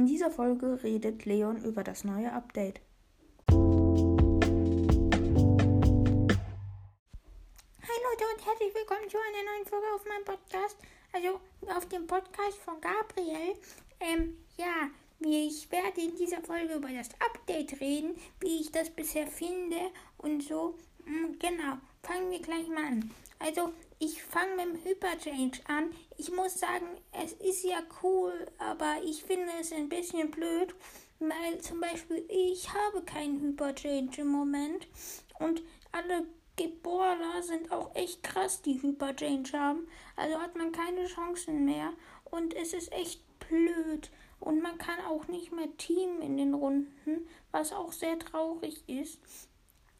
In 0.00 0.06
dieser 0.06 0.30
Folge 0.30 0.82
redet 0.82 1.26
Leon 1.26 1.62
über 1.62 1.84
das 1.84 2.04
neue 2.04 2.32
Update. 2.32 2.80
Hi 3.50 3.56
Leute 8.08 8.24
und 8.32 8.46
herzlich 8.46 8.74
willkommen 8.74 9.10
zu 9.10 9.18
einer 9.18 9.44
neuen 9.52 9.66
Folge 9.66 9.86
auf 9.94 10.02
meinem 10.06 10.24
Podcast. 10.24 10.78
Also 11.12 11.38
auf 11.76 11.86
dem 11.90 12.06
Podcast 12.06 12.56
von 12.64 12.80
Gabriel. 12.80 13.56
Ähm, 14.00 14.38
ja, 14.56 14.88
ich 15.18 15.70
werde 15.70 16.00
in 16.00 16.16
dieser 16.16 16.40
Folge 16.40 16.76
über 16.76 16.88
das 16.88 17.10
Update 17.20 17.78
reden, 17.82 18.16
wie 18.40 18.62
ich 18.62 18.72
das 18.72 18.88
bisher 18.88 19.26
finde 19.26 19.90
und 20.16 20.42
so. 20.42 20.78
Mm, 21.04 21.36
genau, 21.38 21.76
fangen 22.02 22.30
wir 22.30 22.40
gleich 22.40 22.68
mal 22.68 22.86
an. 22.86 23.10
Also, 23.40 23.72
ich 23.98 24.22
fange 24.22 24.56
mit 24.56 24.76
dem 24.76 24.84
Hyperchange 24.84 25.58
an. 25.66 25.90
Ich 26.18 26.30
muss 26.30 26.60
sagen, 26.60 26.86
es 27.12 27.32
ist 27.32 27.64
ja 27.64 27.82
cool, 28.02 28.32
aber 28.58 28.98
ich 29.04 29.24
finde 29.24 29.50
es 29.60 29.72
ein 29.72 29.88
bisschen 29.88 30.30
blöd, 30.30 30.74
weil 31.18 31.58
zum 31.60 31.80
Beispiel 31.80 32.24
ich 32.28 32.72
habe 32.72 33.02
keinen 33.02 33.40
Hyperchange 33.40 34.10
im 34.18 34.28
Moment 34.28 34.86
und 35.38 35.62
alle 35.90 36.26
Geborer 36.56 37.42
sind 37.42 37.72
auch 37.72 37.94
echt 37.94 38.22
krass, 38.22 38.60
die 38.60 38.82
Hyperchange 38.82 39.52
haben. 39.54 39.88
Also 40.16 40.38
hat 40.38 40.56
man 40.56 40.72
keine 40.72 41.06
Chancen 41.06 41.64
mehr 41.64 41.94
und 42.26 42.54
es 42.54 42.74
ist 42.74 42.92
echt 42.92 43.22
blöd. 43.38 44.10
Und 44.40 44.62
man 44.62 44.78
kann 44.78 45.00
auch 45.06 45.28
nicht 45.28 45.52
mehr 45.52 45.74
teamen 45.76 46.22
in 46.22 46.36
den 46.36 46.54
Runden, 46.54 47.28
was 47.50 47.72
auch 47.72 47.92
sehr 47.92 48.18
traurig 48.18 48.82
ist. 48.86 49.18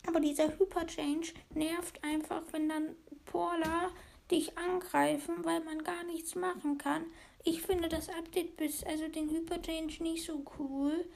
Aber 0.06 0.20
dieser 0.20 0.59
Hyperchange 0.59 1.32
nervt 1.54 2.02
einfach, 2.02 2.42
wenn 2.52 2.68
dann 2.68 2.96
Porla 3.30 3.90
dich 4.30 4.58
angreifen, 4.58 5.44
weil 5.44 5.60
man 5.60 5.82
gar 5.84 6.02
nichts 6.04 6.34
machen 6.34 6.78
kann. 6.78 7.06
Ich 7.44 7.62
finde 7.62 7.88
das 7.88 8.08
Update 8.08 8.56
bis, 8.56 8.84
also 8.84 9.08
den 9.08 9.30
Hyperchange 9.30 9.96
nicht 10.00 10.26
so 10.26 10.44
cool. 10.58 11.06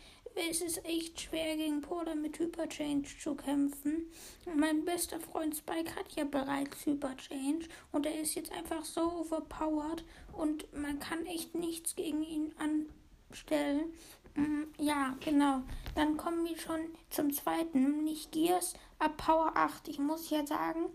Es 0.48 0.60
ist 0.62 0.84
echt 0.84 1.20
schwer 1.20 1.56
gegen 1.56 1.80
Polar 1.80 2.14
mit 2.14 2.38
Hyperchange 2.38 3.04
zu 3.20 3.34
kämpfen. 3.34 4.10
Mein 4.56 4.84
bester 4.84 5.20
Freund 5.20 5.56
Spike 5.56 5.94
hat 5.94 6.12
ja 6.16 6.24
bereits 6.24 6.86
Hyperchange 6.86 7.66
und 7.92 8.06
er 8.06 8.20
ist 8.20 8.34
jetzt 8.34 8.52
einfach 8.52 8.84
so 8.84 9.02
overpowered 9.20 10.04
und 10.32 10.72
man 10.72 10.98
kann 10.98 11.26
echt 11.26 11.54
nichts 11.54 11.94
gegen 11.94 12.22
ihn 12.22 12.52
anstellen. 12.58 13.92
Mm, 14.34 14.64
ja, 14.78 15.16
genau. 15.20 15.62
Dann 15.94 16.16
kommen 16.16 16.44
wir 16.44 16.58
schon 16.58 16.80
zum 17.10 17.32
zweiten, 17.32 18.02
nicht 18.02 18.32
Gears 18.32 18.74
ab 18.98 19.16
Power 19.16 19.52
8. 19.54 19.86
Ich 19.88 19.98
muss 19.98 20.30
ja 20.30 20.44
sagen, 20.44 20.86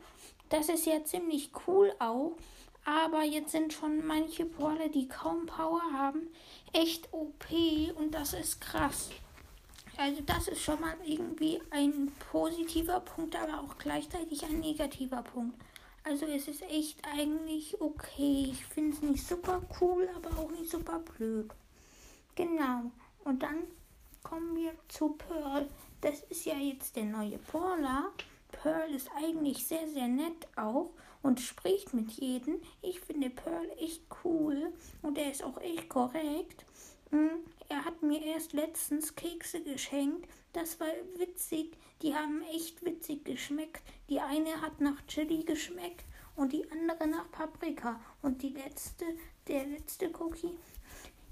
das 0.50 0.70
ist 0.70 0.86
ja 0.86 1.04
ziemlich 1.04 1.52
cool 1.68 1.94
auch. 2.00 2.38
Aber 2.86 3.24
jetzt 3.24 3.52
sind 3.52 3.74
schon 3.74 4.06
manche 4.06 4.46
Brawler, 4.46 4.90
die 4.90 5.08
kaum 5.08 5.46
Power 5.46 5.82
haben, 5.94 6.28
echt 6.74 7.14
OP 7.14 7.46
und 7.96 8.16
das 8.16 8.34
ist 8.34 8.62
krass. 8.62 9.10
Also 9.98 10.22
das 10.26 10.48
ist 10.48 10.62
schon 10.62 10.80
mal 10.80 10.96
irgendwie 11.06 11.62
ein 11.72 12.12
positiver 12.32 13.02
Punkt, 13.02 13.36
aber 13.36 13.60
auch 13.60 13.78
gleichzeitig 13.78 14.44
ein 14.46 14.62
negativer 14.62 15.22
Punkt. 15.24 15.62
Also 16.04 16.26
es 16.26 16.48
ist 16.48 16.62
echt 16.64 17.06
eigentlich 17.06 17.80
okay. 17.82 18.48
Ich 18.52 18.66
finde 18.66 18.96
es 18.96 19.02
nicht 19.02 19.28
super 19.28 19.62
cool, 19.82 20.10
aber 20.16 20.30
auch 20.40 20.50
nicht 20.52 20.72
super 20.72 21.00
blöd. 21.00 21.52
Genau. 22.36 22.92
Und 23.26 23.44
dann 23.44 23.66
kommen 24.24 24.56
wir 24.56 24.72
zu 24.88 25.10
Pearl. 25.10 25.68
Das 26.00 26.22
ist 26.30 26.46
ja 26.46 26.56
jetzt 26.56 26.96
der 26.96 27.06
neue 27.06 27.38
Brawler. 27.38 28.14
Pearl 28.62 28.94
ist 28.94 29.10
eigentlich 29.16 29.66
sehr, 29.66 29.88
sehr 29.88 30.08
nett 30.08 30.48
auch 30.58 30.90
und 31.22 31.40
spricht 31.40 31.94
mit 31.94 32.12
jedem. 32.12 32.62
Ich 32.82 33.00
finde 33.00 33.30
Pearl 33.30 33.70
echt 33.80 34.04
cool 34.24 34.74
und 35.02 35.18
er 35.18 35.32
ist 35.32 35.44
auch 35.44 35.60
echt 35.62 35.88
korrekt. 35.88 36.66
Hm, 37.12 37.40
er 37.70 37.86
hat 37.86 38.02
mir 38.04 38.22
erst 38.22 38.54
letztens 38.54 39.16
Kekse 39.16 39.64
geschenkt. 39.64 40.28
Das 40.54 40.80
war 40.80 40.88
witzig. 41.18 41.78
Die 42.02 42.14
haben 42.14 42.42
echt 42.54 42.84
witzig 42.84 43.24
geschmeckt. 43.24 43.82
Die 44.10 44.20
eine 44.20 44.62
hat 44.62 44.82
nach 44.82 45.06
Chili 45.08 45.44
geschmeckt 45.44 46.06
und 46.36 46.52
die 46.52 46.70
andere 46.72 47.08
nach 47.08 47.32
Paprika. 47.32 48.00
Und 48.22 48.42
die 48.42 48.50
letzte, 48.50 49.06
der 49.48 49.66
letzte 49.68 50.10
Cookie, 50.20 50.58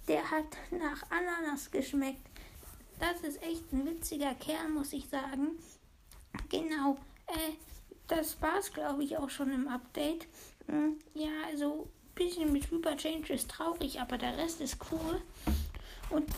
der 0.08 0.32
hat 0.32 0.58
nach 0.72 1.04
Ananas 1.12 1.72
geschmeckt. 1.72 2.26
Das 3.00 3.22
ist 3.22 3.42
echt 3.44 3.72
ein 3.74 3.86
witziger 3.86 4.34
Kerl, 4.36 4.70
muss 4.70 4.94
ich 4.94 5.10
sagen. 5.10 5.52
Genau. 6.50 6.98
Äh, 7.28 7.54
das 8.08 8.42
war's, 8.42 8.72
glaube 8.72 9.04
ich, 9.04 9.18
auch 9.18 9.30
schon 9.30 9.52
im 9.52 9.68
Update. 9.68 10.28
Hm, 10.68 10.98
ja, 11.14 11.30
also 11.48 11.88
ein 11.88 12.16
bisschen 12.16 12.52
mit 12.52 12.70
Hyperchange 12.72 13.30
ist 13.30 13.50
traurig, 13.52 14.00
aber 14.00 14.18
der 14.18 14.38
Rest 14.38 14.62
ist 14.62 14.78
cool. 14.92 15.22
Und 16.10 16.30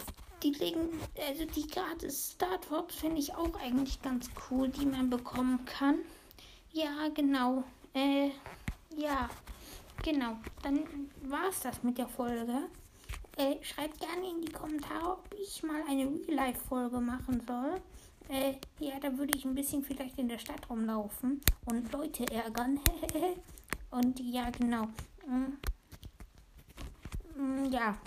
die 0.44 0.52
legen, 0.52 0.90
also 1.28 1.46
die 1.46 1.68
gratis 1.68 2.32
Startwops 2.34 2.96
finde 2.96 3.20
ich 3.20 3.36
auch 3.36 3.54
eigentlich 3.62 4.02
ganz 4.02 4.30
cool, 4.50 4.70
die 4.70 4.86
man 4.86 5.10
bekommen 5.10 5.66
kann. 5.66 6.00
Ja, 6.72 7.10
genau. 7.14 7.64
Äh, 7.94 8.30
ja, 8.96 9.30
genau. 10.04 10.38
Dann 10.64 11.10
war's 11.24 11.62
das 11.62 11.84
mit 11.84 11.98
der 11.98 12.08
Folge. 12.08 12.70
Äh, 13.38 13.64
schreibt 13.64 14.00
gerne 14.00 14.30
in 14.30 14.42
die 14.42 14.52
Kommentare, 14.52 15.14
ob 15.14 15.36
ich 15.40 15.64
mal 15.64 15.82
eine 15.88 16.10
Real-Life-Folge 16.10 17.00
machen 17.00 17.42
soll. 17.48 17.82
Äh, 18.30 18.54
ja, 18.80 19.00
da 19.00 19.18
würde 19.18 19.36
ich 19.36 19.44
ein 19.44 19.56
bisschen 19.56 19.84
vielleicht 19.84 20.20
in 20.20 20.30
der 20.30 20.38
Stadt 20.38 20.70
rumlaufen 20.70 21.42
und 21.66 21.92
Leute 21.92 22.32
ärgern. 22.32 22.80
und 23.90 24.20
ja, 24.20 24.52
genau. 24.52 24.88
Mm, 25.26 25.58
mm, 27.36 27.66
ja. 27.72 27.98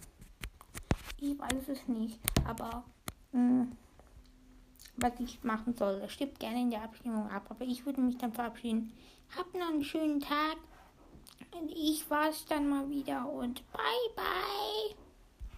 Ich 1.18 1.36
weiß 1.38 1.68
es 1.68 1.88
nicht, 1.88 2.18
aber 2.44 2.84
mm, 3.32 3.64
was 4.96 5.12
ich 5.18 5.42
machen 5.42 5.74
soll, 5.74 6.00
das 6.00 6.12
stimmt 6.12 6.38
gerne 6.38 6.60
in 6.60 6.70
der 6.70 6.82
Abstimmung 6.82 7.28
ab. 7.28 7.46
Aber 7.48 7.64
ich 7.64 7.84
würde 7.84 8.00
mich 8.00 8.16
dann 8.16 8.32
verabschieden. 8.32 8.92
Habt 9.36 9.54
noch 9.54 9.68
einen 9.68 9.84
schönen 9.84 10.20
Tag. 10.20 10.56
Und 11.60 11.70
ich 11.70 12.08
war's 12.08 12.46
dann 12.46 12.68
mal 12.68 12.88
wieder 12.88 13.28
und 13.28 13.62
bye 13.72 14.14
bye. 14.14 15.01